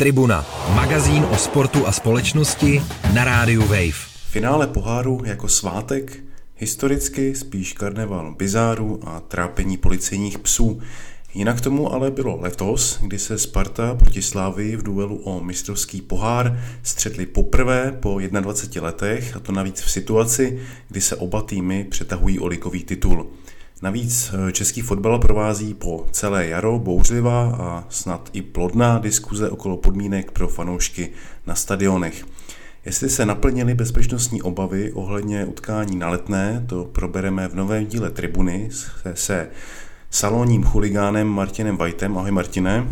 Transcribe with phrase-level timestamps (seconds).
[0.00, 2.82] Tribuna, magazín o sportu a společnosti
[3.14, 3.92] na rádiu Wave.
[4.30, 6.24] Finále poháru jako svátek,
[6.56, 10.80] historicky spíš karneval bizáru a trápení policejních psů.
[11.34, 16.60] Jinak tomu ale bylo letos, kdy se Sparta proti Slávii v duelu o mistrovský pohár
[16.82, 20.58] střetli poprvé po 21 letech, a to navíc v situaci,
[20.88, 23.30] kdy se oba týmy přetahují o likový titul.
[23.82, 29.76] Navíc eh, český fotbal provází po celé jaro bouřlivá a snad i plodná diskuze okolo
[29.76, 31.10] podmínek pro fanoušky
[31.46, 32.24] na stadionech.
[32.84, 38.68] Jestli se naplnily bezpečnostní obavy ohledně utkání na letné, to probereme v novém díle Tribuny
[38.72, 39.48] se, se
[40.10, 42.18] salonním chuligánem Martinem Vajtem.
[42.18, 42.88] Ahoj Martine.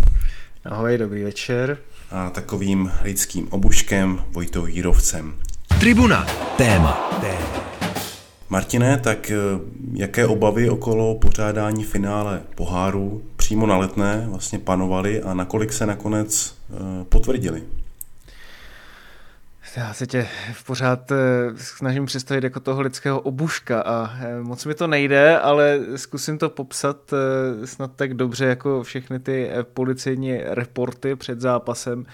[0.64, 1.78] Ahoj, dobrý večer.
[2.10, 5.34] A takovým lidským obuškem Vojtou Jírovcem.
[5.80, 6.26] Tribuna.
[6.56, 7.18] Téma.
[7.20, 7.65] Téma.
[8.50, 9.36] Martine, tak eh,
[9.92, 16.54] jaké obavy okolo pořádání finále poháru přímo na letné vlastně panovaly a nakolik se nakonec
[16.70, 17.62] eh, potvrdili?
[19.76, 20.28] Já se tě
[20.66, 21.16] pořád eh,
[21.56, 24.10] snažím představit jako toho lidského obuška a
[24.42, 27.14] moc mi to nejde, ale zkusím to popsat
[27.64, 32.06] snad tak dobře jako všechny ty policejní reporty před zápasem.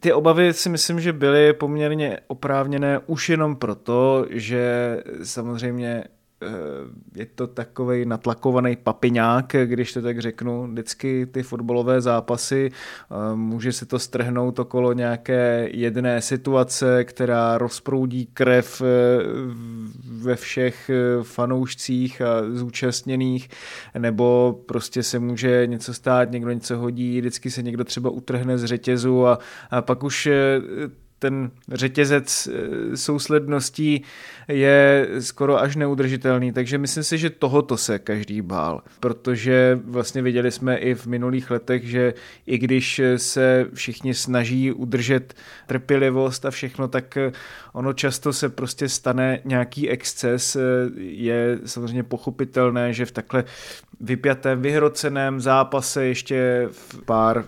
[0.00, 6.04] Ty obavy si myslím, že byly poměrně oprávněné už jenom proto, že samozřejmě
[7.14, 10.66] je to takový natlakovaný papiňák, když to tak řeknu.
[10.66, 18.26] Vždycky ty fotbalové zápasy, eh, může se to strhnout okolo nějaké jedné situace, která rozproudí
[18.26, 18.84] krev eh,
[20.04, 23.48] ve všech eh, fanoušcích a zúčastněných,
[23.98, 28.64] nebo prostě se může něco stát, někdo něco hodí, vždycky se někdo třeba utrhne z
[28.64, 29.38] řetězu a,
[29.70, 30.28] a pak už
[31.18, 34.02] ten řetězec eh, sousledností
[34.48, 40.50] je skoro až neudržitelný, takže myslím si, že tohoto se každý bál, protože vlastně viděli
[40.50, 42.14] jsme i v minulých letech, že
[42.46, 45.34] i když se všichni snaží udržet
[45.66, 47.32] trpělivost a všechno, tak eh,
[47.72, 50.56] ono často se prostě stane nějaký exces.
[50.56, 50.60] Eh,
[50.98, 53.44] je samozřejmě pochopitelné, že v takhle
[54.00, 57.44] vypjatém, vyhroceném zápase ještě v pár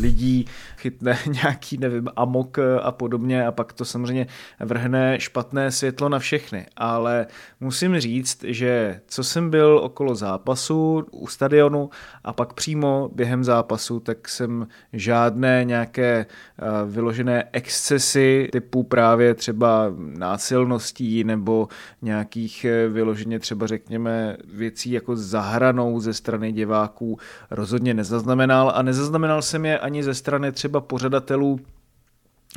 [0.00, 4.26] lidí chytne nějaký, nevím, amok a podobně a pak to samozřejmě
[4.60, 6.66] vrhne špatné světlo na všechny.
[6.76, 7.26] Ale
[7.60, 11.90] musím říct, že co jsem byl okolo zápasu u stadionu
[12.24, 19.92] a pak přímo během zápasu, tak jsem žádné nějaké eh, vyložené excesy typu právě třeba
[19.98, 21.68] násilností nebo
[22.02, 27.18] nějakých eh, vyloženě třeba řekněme věcí jako zahranou ze strany diváků
[27.50, 31.60] rozhodně nezaznamenal a nezaznamenal jsem je ani ze strany třeba pořadatelů.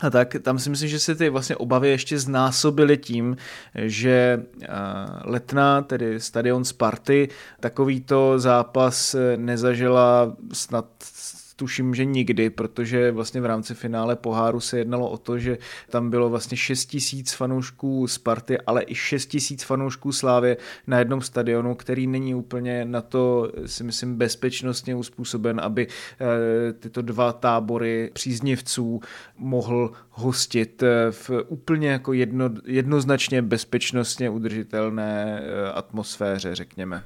[0.02, 3.38] A tak tam si myslím, že se ty vlastně obavy ještě znásobily tím,
[3.75, 4.44] že
[5.24, 7.29] Letná, tedy stadion Sparty,
[7.59, 10.85] takovýto zápas nezažila snad
[11.59, 15.58] tuším, že nikdy, protože vlastně v rámci finále poháru se jednalo o to, že
[15.90, 21.22] tam bylo vlastně 6 tisíc fanoušků Sparty, ale i 6 tisíc fanoušků Slávě na jednom
[21.22, 28.09] stadionu, který není úplně na to, si myslím, bezpečnostně uspůsoben, aby eh, tyto dva tábory
[28.14, 29.02] příznivců
[29.38, 37.03] mohl hostit eh, v úplně jako jedno, jednoznačně bezpečnostně udržitelné eh, atmosféře, řekněme.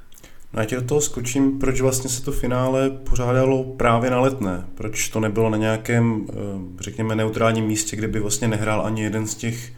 [0.54, 4.66] No já tě do toho skočím, proč vlastně se to finále pořádalo právě na letné.
[4.76, 6.34] Proč to nebylo na nějakém, eh,
[6.80, 9.72] řekněme, neutrálním místě, kde by vlastně nehrál ani jeden z těch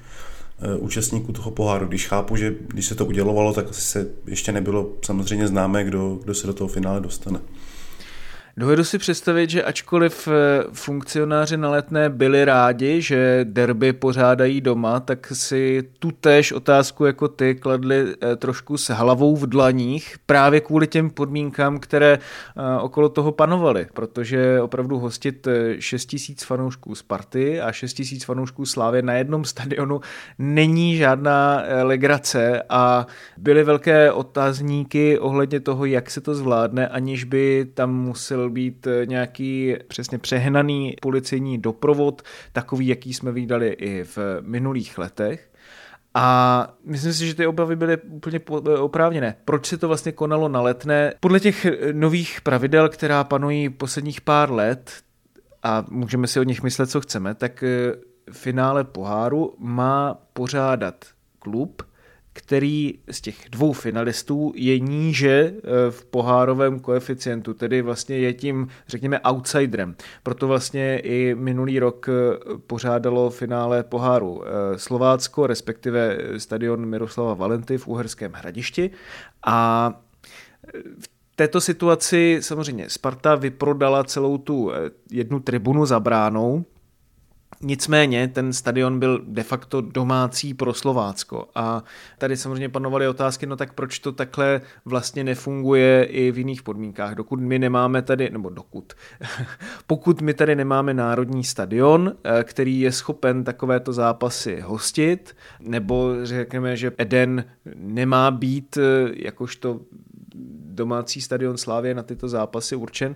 [0.61, 1.87] eh, účastníků toho poháru.
[1.87, 6.33] Když chápu, že když se to udělovalo, tak se ještě nebylo samozřejmě známé, kdo, kdo
[6.33, 7.39] se do toho finále dostane.
[8.57, 14.99] Dovedu si představit, že ačkoliv eh, funkcionáři na letné byli rádi, že derby pořádají doma,
[14.99, 20.61] tak si tu též otázku jako ty kladli eh, trošku s hlavou v dlaních právě
[20.61, 25.47] kvůli těm podmínkám, které eh, okolo toho panovaly, protože opravdu hostit
[25.79, 30.01] 6 tisíc fanoušků Sparty a 6 tisíc fanoušků Slávy na jednom stadionu
[30.39, 33.07] není žádná legrace a
[33.37, 38.87] byly velké otázníky ohledně toho, jak se to zvládne, aniž by tam musel měl být
[38.87, 42.21] eh, nějaký přesně přehnaný policejní doprovod,
[42.53, 45.51] takový, jaký jsme viděli i v minulých letech.
[46.13, 49.35] A myslím si, že ty obavy byly úplně eh, oprávněné.
[49.45, 51.13] Proč se to vlastně konalo na letné?
[51.19, 54.91] Podle těch eh, nových pravidel, která panují posledních pár let,
[55.63, 57.63] a můžeme si o nich myslet, co chceme, tak
[58.31, 61.05] finále poháru má pořádat
[61.39, 61.81] klub,
[62.37, 65.61] který z těch dvou finalistů je níže eh,
[65.91, 69.95] v pohárovém koeficientu, tedy vlastně je tím, řekněme, outsiderem.
[70.23, 72.37] Proto vlastně i minulý rok eh,
[72.67, 78.91] pořádalo finále poháru eh, Slovácko, respektive stadion Miroslava Valenty v Uherském hradišti
[79.45, 79.89] a
[80.99, 84.71] v této situaci samozřejmě Sparta vyprodala celou tu
[85.11, 86.65] jednu tribunu za bránou,
[87.67, 91.47] Nicméně ten stadion byl de facto domácí pro Slovácko.
[91.55, 91.83] A
[92.17, 97.15] tady samozřejmě panovaly otázky, no tak proč to takhle vlastně nefunguje i v jiných podmínkách,
[97.15, 98.93] dokud my nemáme tady, nebo dokud,
[99.87, 106.77] pokud my tady nemáme národní stadion, eh, který je schopen takovéto zápasy hostit, nebo řekněme,
[106.77, 107.45] že Eden
[107.75, 108.81] nemá být eh,
[109.15, 109.79] jakožto
[110.75, 113.15] domácí stadion Slávě na tyto zápasy určen,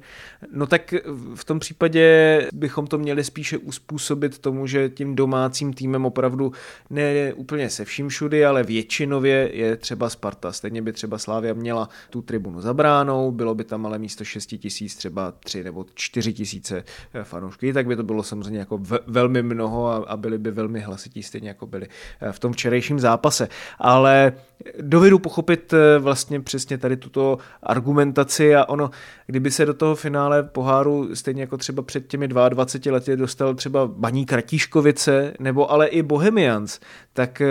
[0.51, 0.93] no tak
[1.35, 6.51] v tom případě bychom to měli spíše uspůsobit tomu, že tím domácím týmem opravdu
[6.89, 10.51] ne úplně se vším všudy, ale většinově je třeba Sparta.
[10.51, 14.95] Stejně by třeba Slávia měla tu tribunu zabránou, bylo by tam ale místo 6 tisíc
[14.95, 16.83] třeba 3 nebo 4 tisíce
[17.23, 21.23] fanoušků, tak by to bylo samozřejmě jako velmi mnoho a, a byli by velmi hlasití,
[21.23, 21.87] stejně jako byli
[22.31, 23.47] v tom včerejším zápase.
[23.79, 24.33] Ale
[24.81, 28.89] dovedu pochopit eh, vlastně přesně tady tuto argumentaci a ono,
[29.27, 33.87] kdyby se do toho finále poháru stejně jako třeba před těmi 22 lety dostal třeba
[33.87, 36.79] Baní Kratíškovice nebo ale i Bohemians,
[37.13, 37.47] tak eh,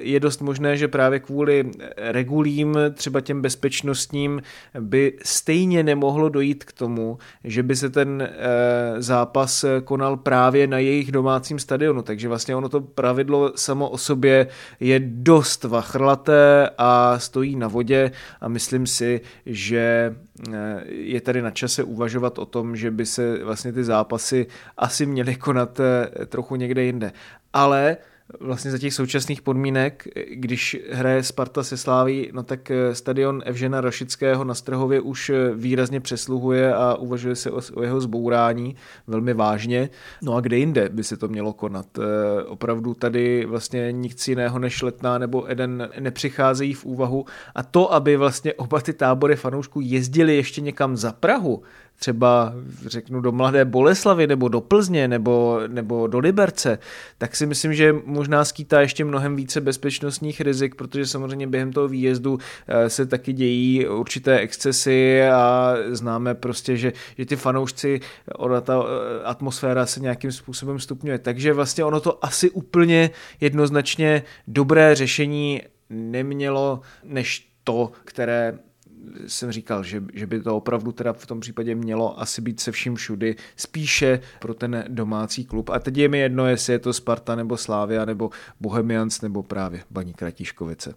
[0.00, 4.42] je dost možné, že právě kvůli regulím, třeba těm bezpečnostním,
[4.80, 10.78] by stejně nemohlo dojít k tomu, že by se ten eh, zápas konal právě na
[10.78, 12.02] jejich domácím stadionu.
[12.02, 14.46] Takže vlastně ono to pravidlo samo o sobě
[14.80, 18.10] je dost vachrlaté a stojí na vodě
[18.40, 20.16] a myslím si, že
[20.52, 24.46] eh, je tady na čase uvažovat o tom, že by se vlastně ty zápasy
[24.76, 25.80] asi měly konat
[26.28, 27.12] trochu někde jinde.
[27.52, 27.96] Ale
[28.40, 33.80] vlastně za těch současných podmínek, když hraje Sparta se Sláví, no tak eh, stadion Evžena
[33.80, 38.76] Rašického na Strhově už eh, výrazně přesluhuje a uvažuje se o, jeho zbourání
[39.06, 39.90] velmi vážně.
[40.22, 41.86] No a kde jinde by se to mělo konat?
[41.98, 47.24] Eh, opravdu tady vlastně nic jiného než Letná nebo Eden nepřicházejí v úvahu
[47.54, 51.62] a to, aby vlastně oba ty tábory fanoušků jezdili ještě někam za Prahu,
[52.02, 52.54] třeba
[52.86, 56.78] řeknu do Mladé Boleslavy nebo do Plzně nebo, nebo do Liberce,
[57.18, 61.88] tak si myslím, že možná skýtá ještě mnohem více bezpečnostních rizik, protože samozřejmě během toho
[61.88, 68.00] výjezdu eh, se taky dějí určité excesy a známe prostě, že, že ty fanoušci,
[68.34, 71.18] ona ta eh, atmosféra se nějakým způsobem stupňuje.
[71.18, 73.10] Takže vlastně ono to asi úplně
[73.40, 78.58] jednoznačně dobré řešení nemělo než to, které
[79.26, 82.72] jsem říkal, že, že by to opravdu teda v tom případě mělo asi být se
[82.72, 85.70] vším všudy spíše pro ten domácí klub.
[85.70, 89.82] A teď je mi jedno, jestli je to Sparta nebo Slávia nebo Bohemians nebo právě
[89.90, 90.94] Baní Kratíškovice.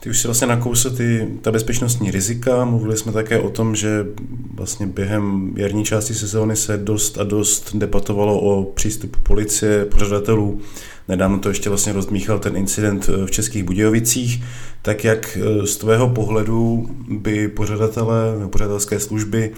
[0.00, 4.06] Ty už si vlastně nakousl ty, ta bezpečnostní rizika, mluvili jsme také o tom, že
[4.54, 10.60] vlastně během jarní části sezóny se dost a dost debatovalo o přístupu policie, pořadatelů.
[11.08, 14.44] Nedávno to ještě vlastně rozdmíchal ten incident v Českých Budějovicích.
[14.82, 19.52] Tak jak eh, z tvého pohledu by pořadatelé nebo pořadatelské služby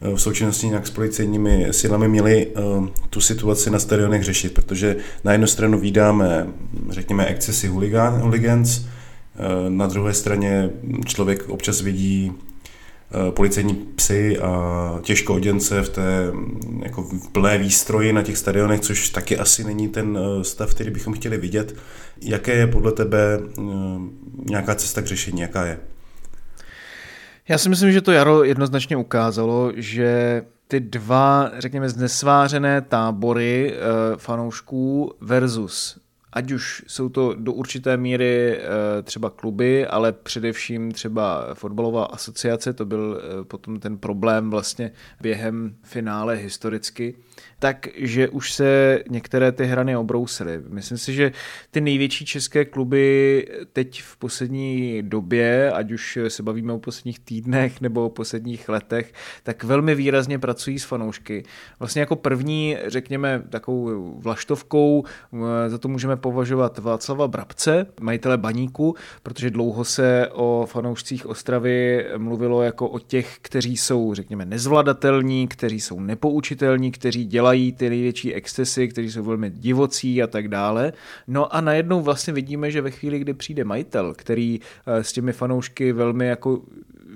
[0.00, 2.60] eh, v součinnosti nějak s policejními silami měli eh,
[3.10, 6.46] tu situaci na stadionech řešit, protože na jednu stranu vydáme,
[6.90, 8.84] řekněme, excesy hooligans,
[9.68, 10.70] na druhé straně
[11.04, 12.32] člověk občas vidí
[13.30, 16.32] policejní psy a těžko oděnce v té
[16.82, 21.14] jako v plné výstroji na těch stadionech, což taky asi není ten stav, který bychom
[21.14, 21.76] chtěli vidět.
[22.22, 23.62] Jaké je podle tebe eh,
[24.44, 25.40] nějaká cesta k řešení?
[25.40, 25.78] Jaká je?
[27.48, 33.74] Já si myslím, že to jaro jednoznačně ukázalo, že ty dva, řekněme, znesvářené tábory
[34.16, 36.03] fanoušků versus
[36.34, 42.72] ať už jsou to do určité míry e, třeba kluby, ale především třeba fotbalová asociace,
[42.72, 47.14] to byl e, potom ten problém vlastně během finále historicky,
[47.58, 50.60] takže už se některé ty hrany obrousily.
[50.68, 51.32] Myslím si, že
[51.70, 57.80] ty největší české kluby teď v poslední době, ať už se bavíme o posledních týdnech
[57.80, 59.12] nebo o posledních letech,
[59.42, 61.42] tak velmi výrazně pracují s fanoušky.
[61.78, 68.94] Vlastně jako první, řekněme, takovou vlaštovkou, eh, za to můžeme považovat Václava Brabce, majitele baníku,
[69.22, 75.80] protože dlouho se o fanoušcích Ostravy mluvilo jako o těch, kteří jsou, řekněme, nezvladatelní, kteří
[75.80, 80.92] jsou nepoučitelní, kteří dělají ty největší excesy, kteří jsou velmi divocí a tak dále.
[81.26, 85.32] No a najednou vlastně vidíme, že ve chvíli, kdy přijde majitel, který eh, s těmi
[85.32, 86.62] fanoušky velmi jako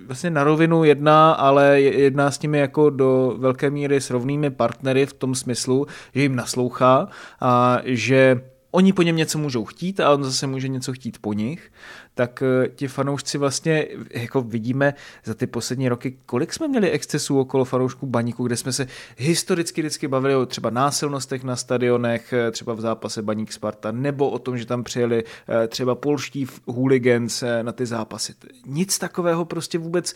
[0.07, 5.07] vlastně na rovinu jedná, ale jedná s nimi jako do velké míry s rovnými partnery
[5.07, 7.09] v tom smyslu, že jim naslouchá
[7.41, 11.33] a že oni po něm něco můžou chtít a on zase může něco chtít po
[11.33, 11.73] nich,
[12.19, 14.95] tak eh, ti fanoušci vlastně, jako vidíme
[15.25, 19.81] za ty poslední roky, kolik jsme měli excesů okolo fanoušků baníku, kde jsme se historicky
[19.81, 24.39] vždycky bavili o třeba násilnostech na stadionech, eh, třeba v zápase Baník Sparta, nebo o
[24.39, 28.35] tom, že tam přijeli eh, třeba polští hooligans na ty zápasy.
[28.67, 30.15] Nic takového prostě vůbec,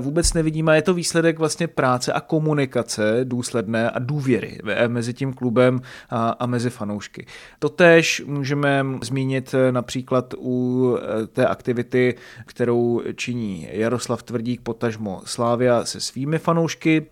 [0.00, 0.76] vůbec nevidíme.
[0.76, 6.46] Je to výsledek vlastně práce a komunikace důsledné a důvěry mezi tím klubem a, a
[6.46, 7.26] mezi fanoušky.
[7.58, 10.98] Totež můžeme zmínit například u
[11.38, 12.14] té aktivity,
[12.46, 17.06] kterou činí Jaroslav Tvrdík, potažmo Slávia se svými fanoušky.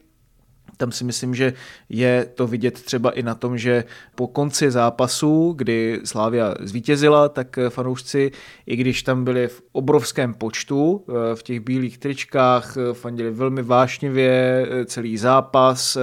[0.77, 1.53] Tam si myslím, že
[1.89, 7.59] je to vidět třeba i na tom, že po konci zápasu, kdy Slávia zvítězila, tak
[7.69, 8.31] fanoušci,
[8.67, 11.05] i když tam byli v obrovském počtu,
[11.35, 15.99] v těch bílých tričkách, fandili velmi vášnivě celý zápas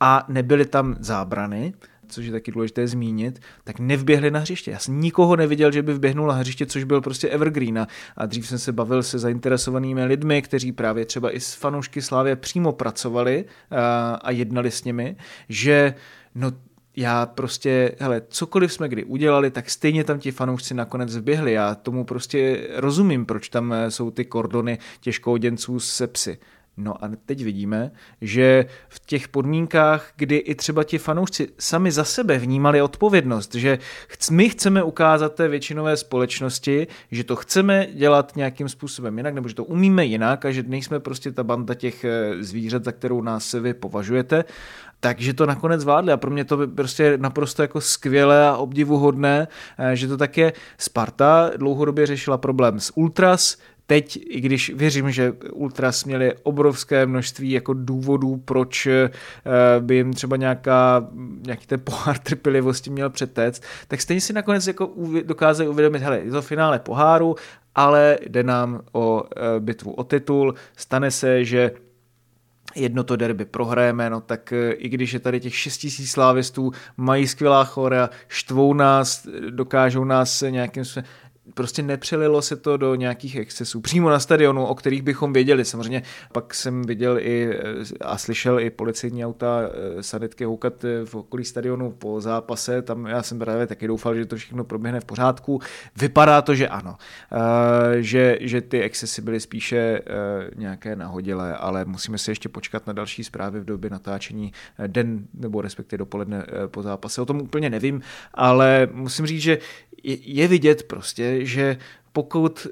[0.00, 1.74] a nebyly tam zábrany,
[2.08, 4.70] což je taky důležité zmínit, tak nevběhli na hřiště.
[4.70, 7.86] Já jsem nikoho neviděl, že by vběhnul na hřiště, což byl prostě evergreen.
[8.16, 12.36] A dřív jsem se bavil se zainteresovanými lidmi, kteří právě třeba i s fanoušky Slávě
[12.36, 13.44] přímo pracovali
[14.22, 15.16] a, jednali s nimi,
[15.48, 15.94] že
[16.34, 16.52] no
[16.96, 21.52] já prostě, hele, cokoliv jsme kdy udělali, tak stejně tam ti fanoušci nakonec vběhli.
[21.52, 26.38] Já tomu prostě rozumím, proč tam jsou ty kordony těžkouděnců se psy.
[26.80, 32.04] No a teď vidíme, že v těch podmínkách, kdy i třeba ti fanoušci sami za
[32.04, 33.78] sebe vnímali odpovědnost, že
[34.30, 39.54] my chceme ukázat té většinové společnosti, že to chceme dělat nějakým způsobem jinak, nebo že
[39.54, 43.52] to umíme jinak a že nejsme prostě ta banda těch eh, zvířat, za kterou nás
[43.52, 44.44] vy považujete,
[45.00, 46.12] takže to nakonec zvládli.
[46.12, 50.52] A pro mě to by prostě naprosto jako skvělé a obdivuhodné, eh, že to také
[50.78, 53.56] Sparta dlouhodobě řešila problém s Ultras,
[53.90, 59.10] teď, i když věřím, že Ultras měli obrovské množství jako důvodů, proč eh,
[59.80, 61.08] by jim třeba nějaká,
[61.46, 64.90] nějaký ten pohár trpělivosti měl přetéct, tak stejně si nakonec jako
[65.24, 67.36] dokázali uvědomit, hele, je to finále poháru,
[67.74, 71.70] ale jde nám o eh, bitvu o titul, stane se, že
[72.74, 76.72] jedno to derby prohrajeme, no tak eh, i když je tady těch 6 tisíc slávistů,
[76.96, 81.08] mají skvělá chora, štvou nás, dokážou nás nějakým způsobem
[81.58, 83.80] prostě nepřelilo se to do nějakých excesů.
[83.80, 85.64] Přímo na stadionu, o kterých bychom věděli.
[85.64, 87.58] Samozřejmě pak jsem viděl i eh,
[88.00, 92.82] a slyšel i policejní auta eh, sanitky houkat eh, v okolí stadionu po zápase.
[92.82, 95.60] Tam já jsem právě taky doufal, že to všechno proběhne v pořádku.
[95.96, 96.96] Vypadá to, že ano.
[97.98, 100.02] Že, že ty excesy byly spíše
[100.56, 104.52] nějaké nahodilé, ale musíme se ještě počkat na další zprávy v době natáčení
[104.86, 107.22] den nebo respektive dopoledne po zápase.
[107.22, 108.02] O tom úplně nevím,
[108.34, 109.58] ale musím říct, že
[110.04, 111.76] je vidět prostě, že
[112.12, 112.66] pokud,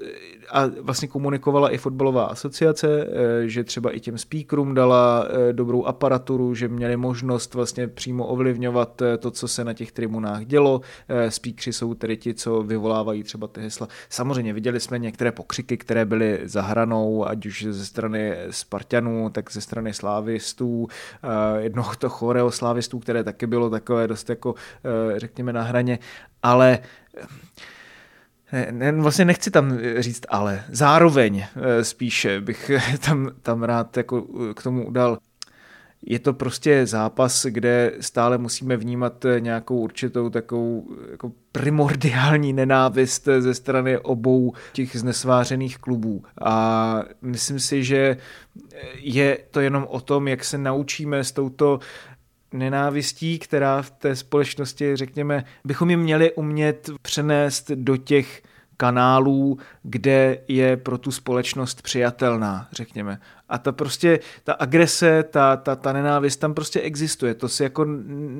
[0.51, 5.85] a vlastně komunikovala i fotbalová asociace, eh, že třeba i těm speakerům dala eh, dobrou
[5.85, 10.81] aparaturu, že měli možnost vlastně přímo ovlivňovat eh, to, co se na těch tribunách dělo.
[11.29, 13.87] Speakři jsou tedy ti, co vyvolávají třeba ty hesla.
[14.09, 19.51] Samozřejmě viděli jsme některé pokřiky, které byly za hranou, ať už ze strany Spartanů, tak
[19.51, 20.87] ze strany slávistů,
[21.57, 24.55] jednoho to choreo slávistů, které taky bylo takové dost jako,
[25.17, 25.99] řekněme, na hraně,
[26.43, 26.79] ale
[28.71, 32.71] ne, vlastně nechci tam říct ale, zároveň eh, spíše bych
[33.05, 35.17] tam, tam rád jako eh, k tomu udal
[36.01, 43.27] je to prostě zápas, kde stále musíme vnímat eh, nějakou určitou takovou jako primordiální nenávist
[43.39, 46.23] ze strany obou těch znesvářených klubů.
[46.41, 48.17] A myslím si, že
[48.95, 51.79] je to jenom o tom, jak se naučíme s touto
[52.53, 58.41] nenávistí, která v té společnosti, řekněme, bychom ji měli umět přenést do těch
[58.77, 63.19] kanálů, kde je pro tu společnost přijatelná, řekněme.
[63.49, 67.33] A ta prostě, ta agrese, ta, ta, ta nenávist tam prostě existuje.
[67.33, 67.85] To si jako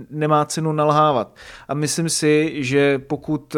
[0.10, 1.36] nemá cenu nalhávat.
[1.68, 3.56] A myslím si, že pokud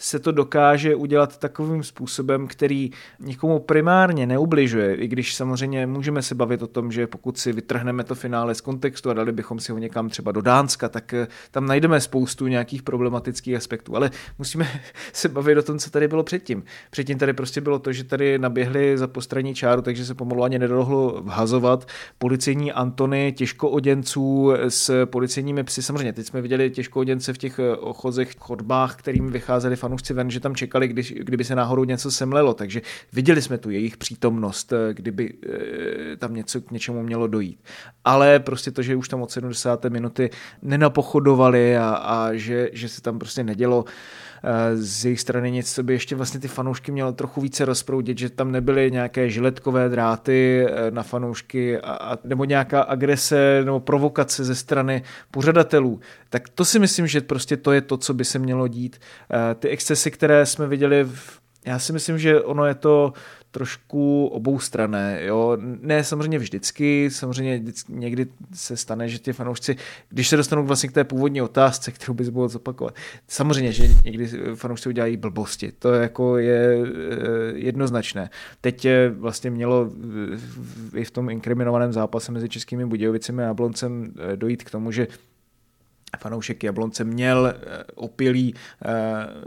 [0.00, 2.90] se to dokáže udělat takovým způsobem, který
[3.20, 8.04] nikomu primárně neubližuje, i když samozřejmě můžeme se bavit o tom, že pokud si vytrhneme
[8.04, 11.28] to finále z kontextu a dali bychom si ho někam třeba do Dánska, tak eh,
[11.50, 14.68] tam najdeme spoustu nějakých problematických aspektů, ale musíme
[15.12, 16.64] se bavit o tom, co tady bylo předtím.
[16.90, 20.58] Předtím tady prostě bylo to, že tady naběhli za postranní čáru, takže se pomalu ani
[20.58, 21.88] nedohlo vhazovat.
[22.18, 25.82] Policejní Antony, těžkooděnců s policejními psy.
[25.82, 30.40] Samozřejmě, teď jsme viděli těžkooděnce v těch eh, ochozech, chodbách, kterým vycházeli fanoušci ven, že
[30.40, 32.82] tam čekali, když, kdyby se náhodou něco semlelo, takže
[33.12, 35.34] viděli jsme tu jejich přítomnost, eh, kdyby
[36.12, 37.58] eh, tam něco k něčemu mělo dojít.
[38.04, 39.84] Ale prostě to, že už tam od 70.
[39.84, 40.30] minuty
[40.62, 43.84] nenapochodovali a, a že, že se tam prostě nedělo
[44.74, 48.30] z jejich strany nic, co by ještě vlastně ty fanoušky mělo trochu více rozproudit, že
[48.30, 54.54] tam nebyly nějaké žiletkové dráty na fanoušky a, a, nebo nějaká agrese nebo provokace ze
[54.54, 56.00] strany pořadatelů.
[56.30, 59.00] Tak to si myslím, že prostě to je to, co by se mělo dít.
[59.58, 63.12] Ty excesy, které jsme viděli v Já si myslím, že ono je to
[63.50, 65.18] trošku oboustrané.
[65.22, 65.56] Jo?
[65.60, 69.76] Ne samozřejmě vždycky, samozřejmě někdy se stane, že ti fanoušci,
[70.08, 72.94] když se dostanou vlastně k té původní otázce, kterou bys mohl zopakovat,
[73.28, 75.72] samozřejmě, že někdy fanoušci udělají blbosti.
[75.78, 76.86] To jako je eh,
[77.54, 78.30] jednoznačné.
[78.60, 79.90] Teď vlastně mělo
[80.94, 85.06] i v tom inkriminovaném zápase mezi Českými Budějovicemi a Jabloncem eh, dojít k tomu, že
[86.18, 88.54] fanoušek Jablonce měl eh, opilý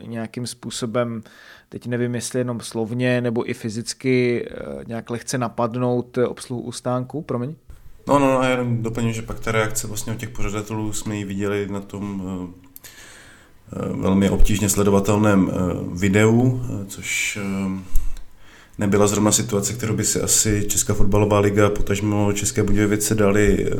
[0.05, 1.23] nějakým způsobem
[1.69, 7.21] teď nevím, jestli jenom slovně nebo i fyzicky eh, nějak lehce napadnout eh, obsluhu ustánku,
[7.21, 7.55] promiň?
[8.07, 11.15] No, no, no, já jenom doplním, že pak ta reakce vlastně od těch pořadatelů jsme
[11.15, 12.23] ji viděli na tom
[13.93, 15.51] velmi obtížně sledovatelném
[15.93, 17.39] videu, což
[18.77, 23.71] nebyla zrovna situace, kterou by si asi Česká fotbalová liga, potažmo České Budějovice dali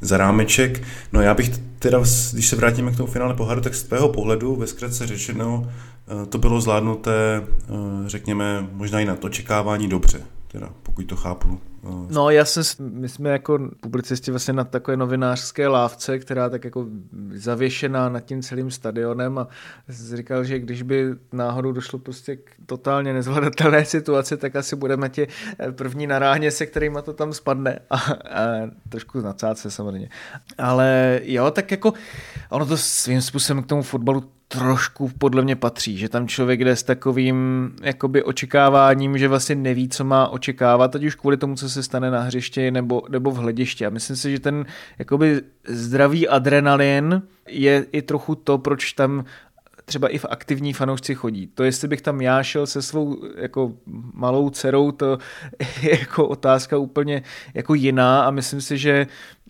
[0.00, 0.82] za rámeček.
[1.12, 2.02] No já bych teda,
[2.32, 5.66] když se vrátíme k tomu finále poháru, tak z tvého pohledu, ve zkratce řečeno,
[6.08, 7.72] Eh, to bylo zvládnuté, eh,
[8.06, 11.60] řekněme, možná i na to očekávání dobře, teda pokud to chápu.
[11.84, 16.64] Eh, no já jsem, my jsme jako publicisti vlastně na takové novinářské lávce, která tak
[16.64, 16.86] jako
[17.34, 19.48] zavěšená nad tím celým stadionem a
[19.88, 25.28] říkal, že když by náhodou došlo prostě k totálně nezvladatelné situaci, tak asi budeme ti
[25.70, 28.42] první na ráně, se kterými to tam spadne a, a
[28.88, 29.22] trošku
[29.54, 30.08] se samozřejmě.
[30.58, 31.92] Ale jo, tak jako
[32.50, 36.76] ono to svým způsobem k tomu fotbalu trošku podle mě patří, že tam člověk jde
[36.76, 41.70] s takovým jakoby očekáváním, že vlastně neví, co má očekávat, ať už kvůli tomu, co
[41.70, 43.86] se stane na hřišti nebo, nebo v hledišti.
[43.86, 44.66] A myslím si, že ten
[44.98, 49.24] jakoby zdravý adrenalin je i trochu to, proč tam
[49.86, 51.46] třeba i v aktivní fanoušci chodí.
[51.46, 53.72] To, jestli bych tam já šel se svou jako
[54.14, 55.18] malou dcerou, to
[55.82, 57.22] je jako otázka úplně
[57.54, 59.06] jako jiná a myslím si, že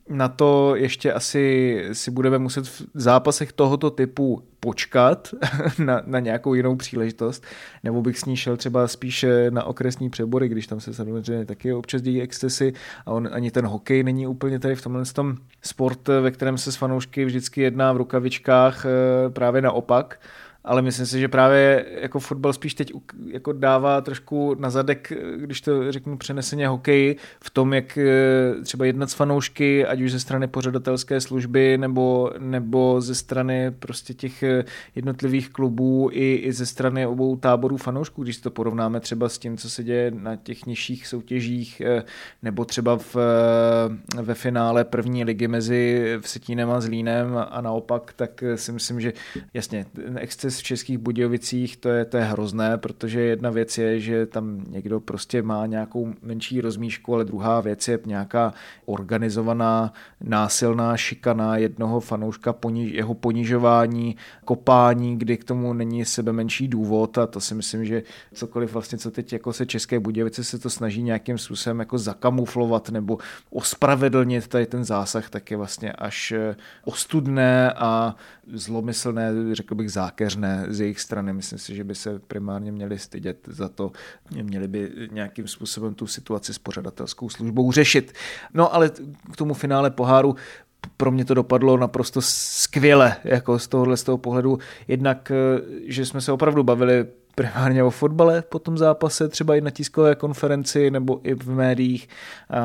[0.09, 5.35] na to ještě asi si budeme muset v zápasech tohoto typu počkat
[5.79, 7.45] na, na nějakou jinou příležitost,
[7.85, 11.73] nebo bych s ní šel třeba spíše na okresní přebory, když tam se samozřejmě taky
[11.73, 12.73] občas dějí excesy
[13.07, 16.73] a on, ani ten hokej není úplně tady v tomhle tom sport, ve kterém se
[16.73, 20.19] s fanoušky vždycky jedná v rukavičkách eh, právě naopak
[20.67, 22.93] ale myslím si, že právě jako fotbal spíš teď
[23.27, 28.85] jako dává trošku na zadek, když to řeknu přeneseně hokej, v tom, jak eh, třeba
[28.85, 34.43] jednat s fanoušky, ať už ze strany pořadatelské služby nebo, nebo ze strany prostě těch
[34.43, 39.39] eh, jednotlivých klubů i, i ze strany obou táborů fanoušků, když to porovnáme třeba s
[39.39, 42.03] tím, co se děje na těch nižších soutěžích eh,
[42.43, 43.17] nebo třeba v,
[44.23, 49.13] ve finále první ligy mezi Vsetínem a Zlínem a naopak, tak si myslím, že
[49.55, 54.27] jasně, exces v Českých Budějovicích, to je, to je hrozné, protože jedna věc je, že
[54.27, 61.57] tam někdo prostě má nějakou menší rozmíšku, ale druhá věc je nějaká organizovaná násilná šikana
[61.57, 67.41] jednoho fanouška, poniž, jeho ponižování, kopání, kdy k tomu není sebe menší důvod a to
[67.41, 71.39] si myslím, že cokoliv vlastně, co teď jako se České Budějovice se to snaží nějakým
[71.39, 73.19] způsobem jako zakamuflovat nebo
[73.51, 76.33] ospravedlnit tady ten zásah, tak je vlastně až
[76.85, 78.15] ostudné a
[78.53, 81.33] zlomyslné, řekl bych zákeřné z jejich strany.
[81.33, 83.93] Myslím si, že by se primárně měli stydět za to,
[84.43, 88.13] měli by nějakým způsobem tu situaci s pořadatelskou službou řešit.
[88.55, 88.91] No ale
[89.33, 90.37] k tomu finále poháru
[90.97, 94.59] pro mě to dopadlo naprosto skvěle, jako z tohohle z toho pohledu.
[94.89, 95.33] Jednak,
[95.87, 97.07] že jsme se opravdu bavili
[97.37, 102.09] primárně o fotbale po tom zápase, třeba i na tiskové konferenci nebo i v médiích,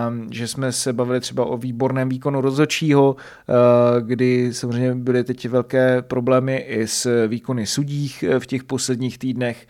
[0.10, 5.48] um, že jsme se bavili třeba o výborném výkonu rozhodčího, uh, kdy samozřejmě byly teď
[5.48, 9.68] velké problémy i s výkony sudích uh, v těch posledních týdnech.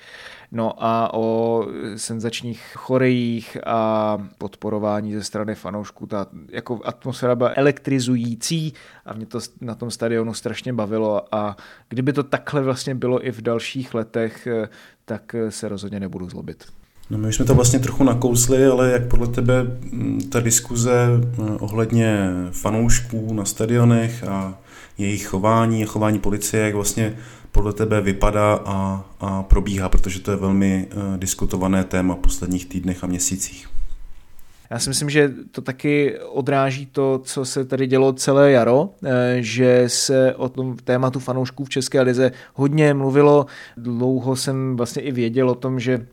[0.51, 6.07] No a o senzačních chorejích a podporování ze strany fanoušků.
[6.07, 8.73] Ta jako atmosféra byla elektrizující
[9.05, 11.55] a mě to na tom stadionu strašně bavilo a
[11.89, 14.47] kdyby to takhle vlastně bylo i v dalších letech,
[15.05, 16.65] tak se rozhodně nebudu zlobit.
[17.11, 20.91] No my už jsme to vlastně trochu nakousli, ale jak podle tebe mm, ta diskuze
[21.23, 24.57] eh, ohledně fanoušků na stadionech a
[24.97, 27.17] jejich chování a chování policie, jak vlastně
[27.51, 32.65] podle tebe vypadá a, a probíhá, protože to je velmi uh, diskutované téma v posledních
[32.65, 33.67] týdnech a měsících.
[34.71, 39.37] Já si myslím, že to taky odráží to, co se tady dělo celé jaro, eh,
[39.39, 43.45] že se o tom tématu fanoušků v České lize hodně mluvilo.
[43.77, 46.07] Dlouho jsem vlastně i věděl o tom, že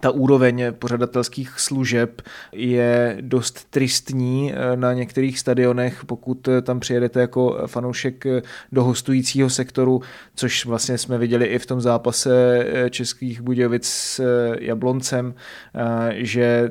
[0.00, 2.22] ta úroveň pořadatelských služeb
[2.52, 8.84] je dost tristní eh, na některých stadionech, pokud eh, tam přijedete jako fanoušek eh, do
[8.84, 10.02] hostujícího sektoru,
[10.34, 14.20] což vlastně jsme viděli i v tom zápase Českých Budějovic s
[14.60, 15.34] Jabloncem,
[16.12, 16.70] že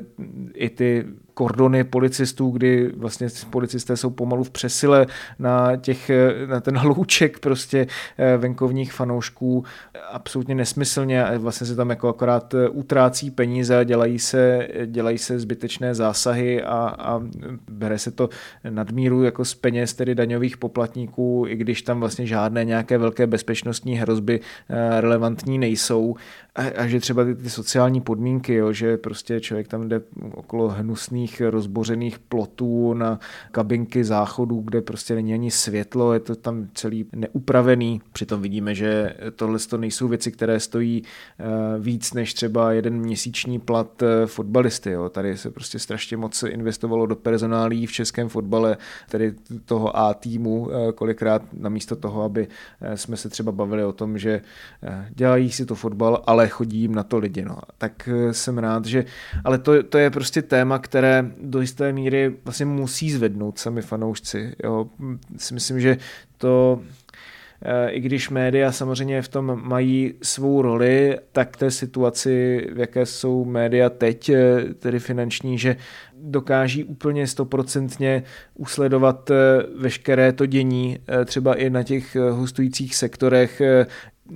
[0.54, 1.04] i ty
[1.40, 5.06] kordony policistů, kdy vlastně policisté jsou pomalu v přesile
[5.38, 6.10] na, těch,
[6.46, 7.86] na ten hlouček prostě
[8.18, 9.64] eh, venkovních fanoušků
[10.12, 15.38] absolutně nesmyslně a vlastně se tam jako akorát eh, utrácí peníze dělají se, dělají se
[15.38, 17.20] zbytečné zásahy a, a
[17.70, 18.28] bere se to
[18.70, 23.96] nadmíru jako z peněz tedy daňových poplatníků, i když tam vlastně žádné nějaké velké bezpečnostní
[23.96, 26.16] hrozby eh, relevantní nejsou.
[26.54, 30.00] A, a že třeba ty, ty sociální podmínky, jo, že prostě člověk tam jde
[30.32, 33.18] okolo hnusných rozbořených plotů na
[33.52, 38.00] kabinky záchodů, kde prostě není ani světlo, je to tam celý neupravený.
[38.12, 41.02] Přitom vidíme, že tohle to nejsou věci, které stojí
[41.38, 41.44] eh,
[41.78, 44.90] víc než třeba jeden měsíční plat eh, fotbalisty.
[44.90, 45.08] Jo.
[45.08, 48.76] Tady se prostě strašně moc investovalo do personálí v českém fotbale,
[49.10, 52.48] tedy toho A týmu, eh, kolikrát namísto toho, aby
[52.94, 54.40] jsme se třeba bavili o tom, že
[55.10, 57.44] dělají si to fotbal, ale chodí jim na to lidi.
[57.44, 57.58] No.
[57.78, 59.04] Tak jsem rád, že...
[59.44, 64.54] Ale to, to je prostě téma, které do jisté míry vlastně musí zvednout sami fanoušci.
[64.64, 64.86] Jo.
[65.36, 65.96] Si myslím, že
[66.38, 66.80] to
[67.62, 73.06] eh, i když média samozřejmě v tom mají svou roli, tak té situaci, v jaké
[73.06, 75.76] jsou média teď, eh, tedy finanční, že
[76.22, 78.22] dokáží úplně stoprocentně
[78.54, 79.34] usledovat eh,
[79.78, 83.62] veškeré to dění, třeba i na těch hostujících sektorech,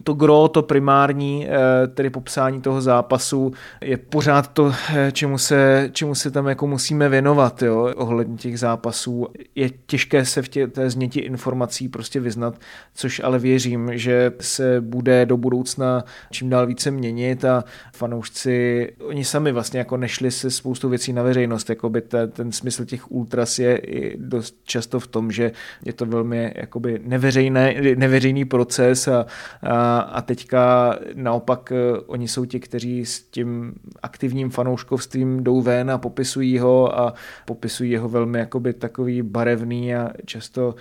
[0.02, 5.88] to gro, to primární, eh, tedy popsání toho zápasu, je pořád to, eh, čemu se,
[5.92, 9.26] čemu se tam jako musíme věnovat, jo, ohledně těch zápasů.
[9.54, 12.54] Je těžké se v tě, té změti informací prostě vyznat,
[12.94, 19.24] což ale věřím, že se bude do budoucna čím dál více měnit a fanoušci, oni
[19.24, 23.12] sami vlastně jako nešli se spoustu věcí na veřejnost, jako by ten, ten smysl těch
[23.12, 25.52] ultras je i dost často v tom, že
[25.84, 29.26] je to velmi jakoby neveřejné, neveřejný proces a,
[29.62, 35.90] a a teďka naopak eh, oni jsou ti, kteří s tím aktivním fanouškovstvím jdou ven
[35.90, 40.74] a popisují ho a popisují ho velmi jakoby takový barevný a často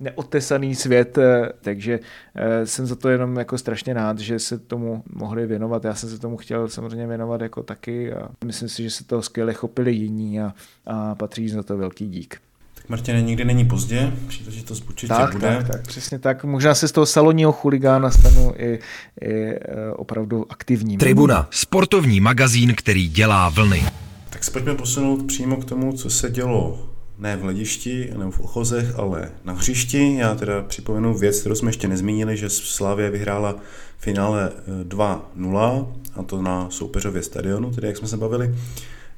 [0.00, 2.00] neotesaný svět, eh, takže
[2.34, 5.84] eh, jsem za to jenom jako strašně rád, že se tomu mohli věnovat.
[5.84, 9.22] Já jsem se tomu chtěl samozřejmě věnovat jako taky a myslím si, že se toho
[9.22, 10.54] skvěle chopili jiní a,
[10.86, 12.45] a patří za to velký dík.
[12.88, 15.56] Martine, nikdy není pozdě, příležitost určitě tak, bude.
[15.56, 16.44] Tak, tak, přesně tak.
[16.44, 18.78] Možná se z toho salonního chuligána stanu i,
[19.20, 19.58] i e,
[19.96, 20.98] opravdu aktivním.
[20.98, 23.84] Tribuna, sportovní magazín, který dělá vlny.
[24.30, 28.40] Tak se pojďme posunout přímo k tomu, co se dělo ne v hledišti nebo v
[28.40, 30.16] ochozech, ale na hřišti.
[30.16, 33.56] Já teda připomenu věc, kterou jsme ještě nezmínili, že Slavě vyhrála
[33.98, 34.52] finále
[34.88, 38.54] 2-0 a to na soupeřově stadionu, tedy jak jsme se bavili.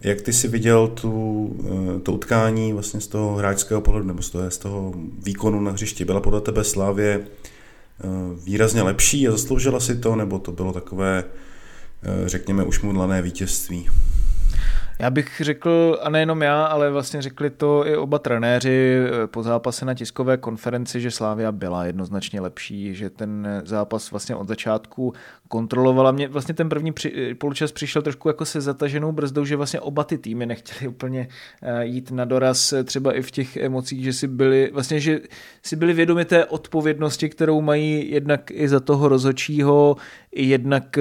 [0.00, 1.56] Jak ty si viděl tu,
[1.96, 5.70] eh, to utkání vlastně z toho hráčského pohledu nebo z toho, z toho výkonu na
[5.70, 6.04] hřišti?
[6.04, 8.06] Byla podle tebe Slávě eh,
[8.44, 11.24] výrazně lepší a zasloužila si to, nebo to bylo takové,
[12.02, 13.88] eh, řekněme, už mudlané vítězství?
[15.00, 19.42] Já bych řekl, a nejenom já, ale vlastně řekli to i oba trenéři eh, po
[19.42, 25.12] zápase na tiskové konferenci, že Slávia byla jednoznačně lepší, že ten zápas vlastně od začátku
[25.48, 26.12] kontrolovala.
[26.12, 29.80] Mě vlastně ten první při, eh, poločas přišel trošku jako se zataženou brzdou, že vlastně
[29.80, 31.28] oba ty týmy nechtěli úplně
[31.62, 35.20] eh, jít na doraz třeba i v těch emocích, že si byli, vlastně, že
[35.62, 39.96] si byli vědomi té odpovědnosti, kterou mají jednak i za toho rozhodčího,
[40.42, 40.98] jednak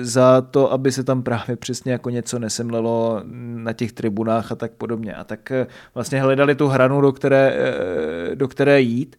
[0.00, 3.22] za to, aby se tam právě přesně jako něco nesemlelo
[3.56, 5.14] na těch tribunách a tak podobně.
[5.14, 9.16] A tak eh, vlastně hledali tu hranu, do které, eh, do které jít.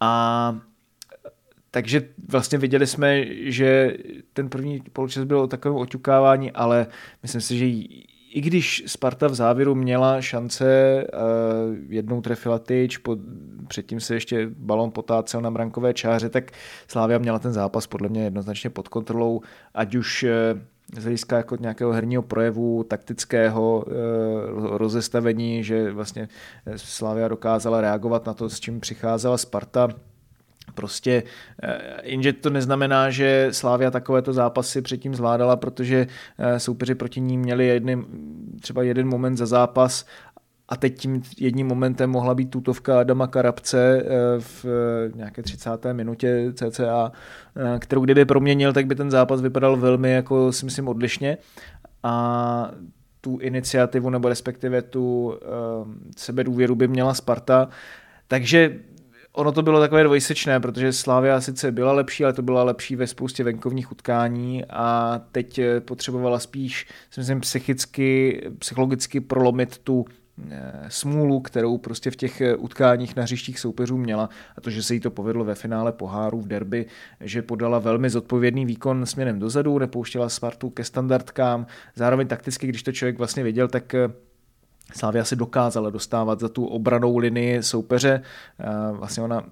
[0.00, 0.56] A
[1.70, 3.96] takže vlastně viděli jsme, že
[4.32, 6.86] ten první poločas byl o takovém oťukávání, ale
[7.22, 7.66] myslím si, že
[8.30, 11.06] i když Sparta v závěru měla šance, eh,
[11.88, 12.98] jednou trefila tyč,
[13.68, 16.50] předtím se ještě balon potácel na brankové čáře, tak
[16.88, 19.40] Slávia měla ten zápas podle mě jednoznačně pod kontrolou,
[19.74, 20.26] ať už
[20.96, 23.92] z hlediska jako nějakého herního projevu, taktického e,
[24.78, 26.28] rozestavení, že vlastně
[26.76, 29.88] Slavia dokázala reagovat na to, s čím přicházela Sparta.
[30.74, 31.22] Prostě,
[31.62, 36.06] eh, jenže to neznamená, že Slávia takovéto zápasy předtím zvládala, protože
[36.38, 37.98] eh, soupeři proti ní měli jedny,
[38.60, 40.06] třeba jeden moment za zápas
[40.68, 44.06] a teď tím jedním momentem mohla být tutovka Adama Karabce eh,
[44.40, 45.70] v eh, nějaké 30.
[45.92, 47.12] minutě CCA,
[47.56, 51.38] eh, kterou kdyby proměnil, tak by ten zápas vypadal velmi, jako si myslím, odlišně.
[52.02, 52.70] A
[53.20, 55.34] tu iniciativu nebo respektive tu
[56.16, 57.68] sebedůvěru by měla Sparta.
[58.28, 58.78] Takže
[59.32, 63.06] ono to bylo takové dvojsečné, protože Slávia sice byla lepší, ale to byla lepší ve
[63.06, 70.04] spoustě venkovních utkání a teď potřebovala spíš, si myslím, psychicky, psychologicky prolomit tu
[70.88, 74.94] smůlu, kterou prostě v těch eh, utkáních na hřištích soupeřů měla a to, že se
[74.94, 76.86] jí to povedlo ve finále poháru v derby,
[77.20, 82.92] že podala velmi zodpovědný výkon směrem dozadu, nepouštěla Spartu ke standardkám, zároveň takticky, když to
[82.92, 84.08] člověk vlastně věděl, tak eh,
[84.96, 88.22] Slávia si dokázala dostávat za tu obranou linii soupeře.
[88.92, 89.44] Vlastně ona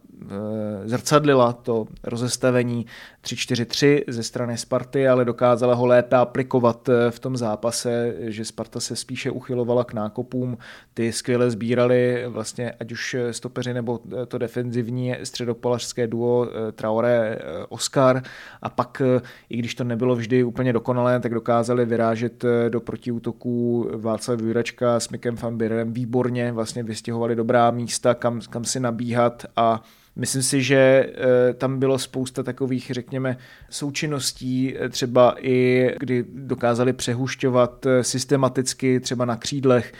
[0.84, 2.86] zrcadlila to rozestavení
[3.24, 8.96] 3-4-3 ze strany Sparty, ale dokázala ho lépe aplikovat v tom zápase, že Sparta se
[8.96, 10.58] spíše uchylovala k nákopům,
[10.94, 18.22] ty skvěle sbírali vlastně ať už stopeři nebo to defenzivní středopolařské duo Traore Oscar
[18.62, 19.02] a pak,
[19.48, 25.10] i když to nebylo vždy úplně dokonalé, tak dokázali vyrážet do protiútoků Václav Juračka s
[25.26, 29.82] Mikem van Birem výborně, vlastně vystěhovali dobrá místa, kam, kam si nabíhat a
[30.18, 33.36] Myslím si, že eh, tam bylo spousta takových, řekněme,
[33.70, 39.92] součinností, eh, třeba i kdy dokázali přehušťovat eh, systematicky třeba na křídlech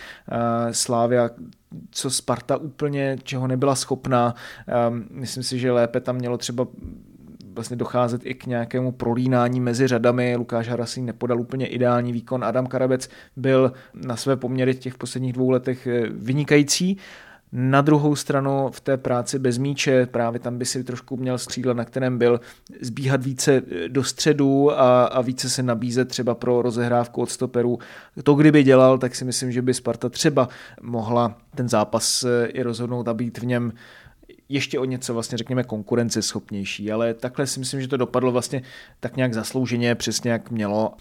[0.71, 1.31] Slávia,
[1.91, 4.35] co Sparta úplně, čeho nebyla schopná.
[5.11, 6.67] Myslím si, že lépe tam mělo třeba
[7.57, 10.37] vlastně docházet i k nějakému prolínání mezi řadami.
[10.37, 12.45] Lukáš Harasín nepodal úplně ideální výkon.
[12.45, 16.99] Adam Karabec byl na své poměry v těch posledních dvou letech vynikající,
[17.53, 21.75] na druhou stranu v té práci bez míče, právě tam by si trošku měl skřídla,
[21.75, 22.41] na kterém byl,
[22.81, 27.79] zbíhat více do středu a, a více se nabízet třeba pro rozehrávku od stoperů.
[28.23, 30.49] To kdyby dělal, tak si myslím, že by Sparta třeba
[30.83, 33.73] mohla ten zápas eh, i rozhodnout a být v něm
[34.49, 38.63] ještě o něco vlastně řekněme konkurenceschopnější, ale takhle si myslím, že to dopadlo vlastně
[39.01, 40.93] tak nějak zaslouženě, přesně jak mělo.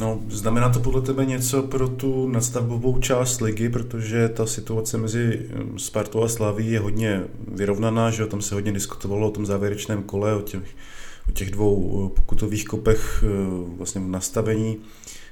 [0.00, 5.46] No, znamená to podle tebe něco pro tu nadstavbovou část ligy, protože ta situace mezi
[5.50, 10.02] hm, Spartou a Slaví je hodně vyrovnaná, že tam se hodně diskutovalo o tom závěrečném
[10.02, 10.76] kole, o těch,
[11.28, 13.28] o těch dvou eh, pokutových kopech eh,
[13.76, 14.76] vlastně v nastavení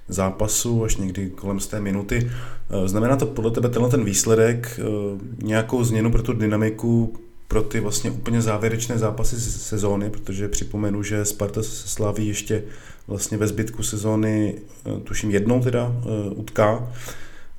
[0.08, 2.30] zápasu až někdy kolem z té minuty.
[2.30, 4.80] Eh, znamená to podle tebe tenhle ten výsledek
[5.42, 7.12] nějakou změnu pro tu dynamiku
[7.48, 12.62] pro ty vlastně úplně závěrečné zápasy sezóny, protože připomenu, že Sparta se slaví ještě
[13.06, 14.54] vlastně ve zbytku sezóny,
[14.86, 16.92] eh, tuším jednou teda, eh, utká,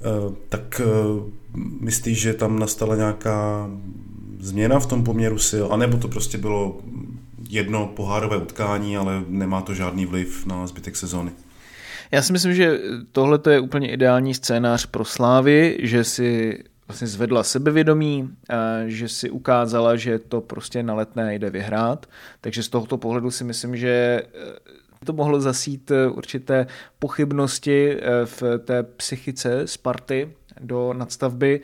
[0.02, 0.82] eh, tak
[1.80, 3.70] myslíš, že tam nastala nějaká
[4.40, 6.78] změna v tom poměru sil, anebo to prostě bylo
[7.50, 11.32] jedno pohárové utkání, ale nemá to žádný vliv na zbytek sezóny?
[12.12, 12.80] Já si myslím, že
[13.12, 18.30] tohle je úplně ideální scénář pro Slávy, že si vlastně zvedla sebevědomí,
[18.86, 22.06] že si ukázala, že to prostě na letné jde vyhrát.
[22.42, 24.22] Takže z tohoto pohledu si myslím, že
[25.06, 26.68] to mohlo zasít eh, určité
[27.00, 31.62] pochybnosti eh, v té psychice Sparty do nadstavby.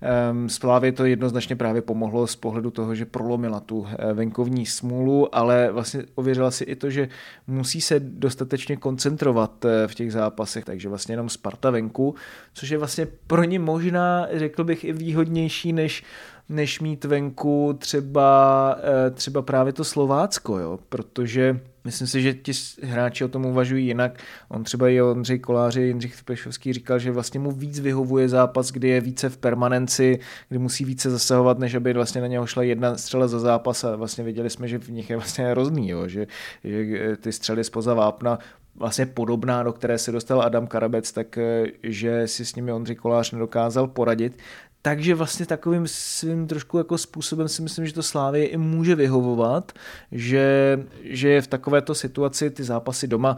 [0.00, 5.34] Ehm, Splávě to jednoznačně právě pomohlo z pohledu toho, že prolomila tu eh, venkovní smůlu,
[5.34, 7.08] ale vlastně ověřila si i to, že
[7.46, 12.14] musí se dostatečně koncentrovat v těch zápasech, takže vlastně jenom Sparta venku,
[12.52, 16.04] což je vlastně pro ně možná, řekl bych, i výhodnější než
[16.48, 18.76] než mít venku třeba,
[19.14, 20.78] třeba právě to Slovácko, jo?
[20.88, 24.18] protože Myslím si, že ti hráči o tom uvažují jinak.
[24.48, 28.88] On třeba i Ondřej Koláři, Jindřich Pešovský říkal, že vlastně mu víc vyhovuje zápas, kdy
[28.88, 32.96] je více v permanenci, kdy musí více zasahovat, než aby vlastně na něho šla jedna
[32.96, 36.26] střela za zápas a vlastně viděli jsme, že v nich je vlastně hrozný, jo, že,
[36.64, 38.38] že ty střely spoza vápna
[38.74, 41.38] vlastně podobná, do které se dostal Adam Karabec, tak
[41.82, 44.38] že si s nimi Ondřej Kolář nedokázal poradit.
[44.86, 49.72] Takže vlastně takovým svým trošku jako způsobem si myslím, že to Slávě i může vyhovovat,
[50.12, 53.36] že, že je v takovéto situaci ty zápasy doma,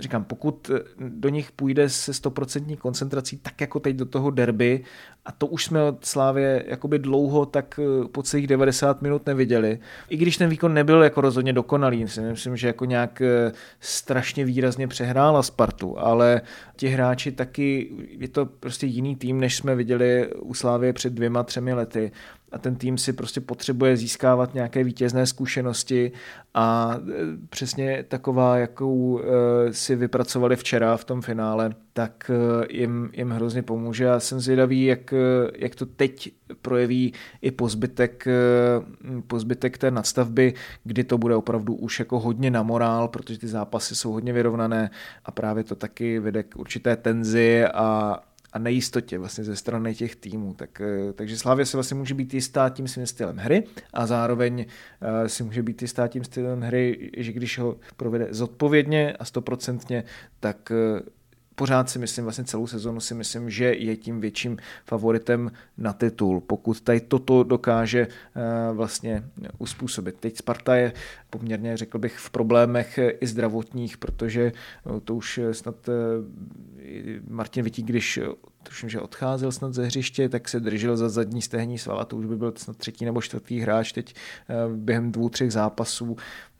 [0.00, 4.84] říkám, pokud do nich půjde se stoprocentní koncentrací, tak jako teď do toho derby,
[5.28, 9.78] a to už jsme od Slávě jakoby dlouho tak eh, po celých 90 minut neviděli.
[10.08, 14.44] I když ten výkon nebyl jako rozhodně dokonalý, si myslím, že jako nějak eh, strašně
[14.44, 16.40] výrazně přehrála Spartu, ale
[16.76, 20.54] ti hráči taky, je to prostě jiný tým, než jsme viděli u
[20.88, 22.12] Slávy před dvěma, třemi lety
[22.52, 26.12] a ten tým si prostě potřebuje získávat nějaké vítězné zkušenosti
[26.54, 27.12] a e,
[27.50, 29.22] přesně taková, jakou e,
[29.72, 34.04] si vypracovali včera v tom finále, tak e, jim, jim hrozně pomůže.
[34.04, 35.14] Já jsem zvědavý, jak,
[35.56, 38.24] jak to teď projeví i pozbytek,
[39.26, 43.94] pozbytek té nadstavby, kdy to bude opravdu už jako hodně na morál, protože ty zápasy
[43.94, 44.90] jsou hodně vyrovnané
[45.24, 48.18] a právě to taky vede k určité tenzi a,
[48.52, 50.54] a nejistotě vlastně ze strany těch týmů.
[50.54, 54.66] Tak, eh, takže Slávě se vlastně může být jistá tím svým stylem hry a zároveň
[55.00, 60.04] eh, si může být jistá tím stylem hry, že když ho provede zodpovědně a stoprocentně,
[60.40, 61.00] tak eh,
[61.58, 66.40] pořád si myslím, vlastně celou sezonu si myslím, že je tím větším favoritem na titul,
[66.40, 69.24] pokud tady toto dokáže eh, vlastně
[69.58, 70.16] uspůsobit.
[70.20, 70.92] Teď Sparta je
[71.30, 75.88] poměrně, řekl bych, v problémech i zdravotních, protože eh, to už snad
[77.28, 78.20] Martin Vití, když
[78.62, 82.26] tuším, že odcházel snad ze hřiště, tak se držel za zadní stehní svala, to už
[82.26, 84.14] by byl snad třetí nebo čtvrtý hráč teď
[84.68, 86.16] během dvou, třech zápasů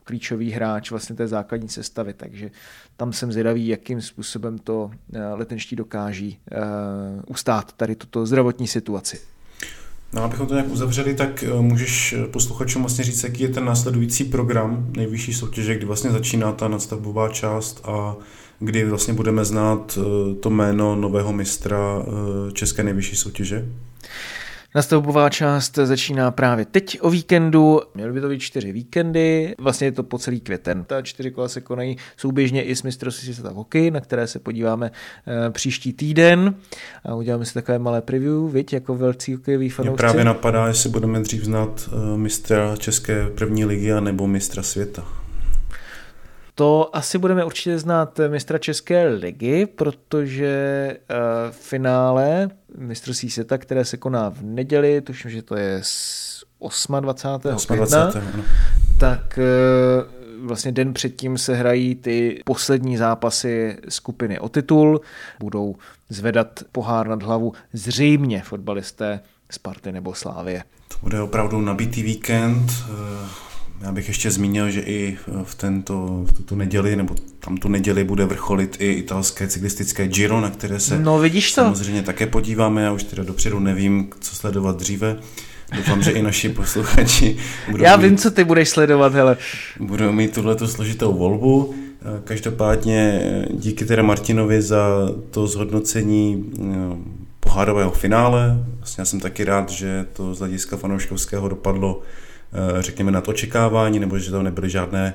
[0.08, 2.50] klíčový hráč vlastně té základní sestavy, takže
[2.96, 9.20] tam jsem zvědavý, jakým způsobem to eh, letenští dokáží uh, ustát tady tuto zdravotní situaci.
[10.12, 14.24] No, abychom to nějak uzavřeli, tak eh, můžeš posluchačům vlastně říct, jaký je ten následující
[14.24, 18.16] program nejvyšší soutěže, kdy vlastně začíná ta nadstavbová část a
[18.58, 19.98] kdy vlastně budeme znát
[20.40, 22.02] to jméno nového mistra
[22.52, 23.68] České nejvyšší soutěže?
[24.74, 27.80] Nastavbová část začíná právě teď o víkendu.
[27.94, 30.84] Měly by to být čtyři víkendy, vlastně je to po celý květen.
[30.84, 34.38] Ta čtyři kola se konají souběžně i s mistrovství světa v hokeji, na které se
[34.38, 34.90] podíváme
[35.46, 36.54] e, příští týden.
[37.04, 39.90] A uděláme si takové malé preview, viď, jako velcí hokejový fanoušci.
[39.90, 44.62] Mě právě napadá, jestli budeme dřív znát e, mistra České první ligy a nebo mistra
[44.62, 45.04] světa.
[46.58, 51.16] To asi budeme určitě znát mistra České ligy, protože uh,
[51.50, 55.82] finále mistrovství světa, které se koná v neděli, tuším, že to je
[57.00, 57.02] 28.
[57.02, 57.76] 28.
[57.76, 58.12] května,
[59.00, 65.00] tak uh, vlastně den předtím se hrají ty poslední zápasy skupiny o titul,
[65.40, 65.76] budou
[66.08, 70.64] zvedat pohár nad hlavu zřejmě fotbalisté Sparty nebo Slávie.
[70.88, 72.72] To bude opravdu nabitý víkend.
[73.80, 78.04] Já bych ještě zmínil, že i v, tento, v tuto neděli, nebo tam tu neděli
[78.04, 81.62] bude vrcholit i italské cyklistické Giro, na které se no, vidíš to?
[81.62, 82.82] samozřejmě také podíváme.
[82.82, 85.16] Já už teda dopředu nevím, co sledovat dříve.
[85.76, 87.36] Doufám, že i naši posluchači
[87.70, 89.36] budou Já mít, vím, co ty budeš sledovat, hele.
[89.80, 91.74] Budou mít tuhleto složitou volbu.
[92.24, 96.98] Každopádně díky teda Martinovi za to zhodnocení no,
[97.40, 98.64] pohárového finále.
[98.76, 102.27] Vlastně já jsem taky rád, že to z hlediska fanouškovského dopadlo Eh,
[102.80, 105.14] řekněme, nad očekávání, nebo že tam nebyly žádné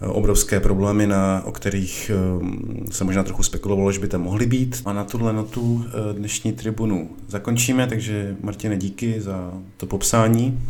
[0.00, 4.46] eh, obrovské problémy, na, o kterých eh, se možná trochu spekulovalo, že by tam mohly
[4.46, 4.82] být.
[4.84, 10.60] A na tuhle notu dnešní tribunu zakončíme, takže Martine, díky za to popsání.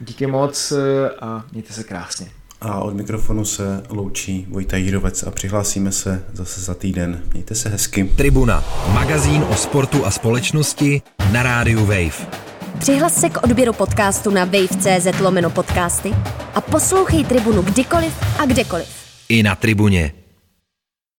[0.00, 0.72] Díky moc
[1.20, 2.26] a mějte se krásně.
[2.60, 7.22] A od mikrofonu se loučí Vojta Jírovec a přihlásíme se zase za týden.
[7.32, 8.04] Mějte se hezky.
[8.04, 12.26] Tribuna, magazín o sportu a společnosti na rádiu Wave.
[12.78, 16.14] Přihlas se k odběru podcastu na wave.cz lomeno podcasty
[16.54, 18.88] a poslouchej Tribunu kdykoliv a kdekoliv.
[19.28, 20.12] I na Tribuně.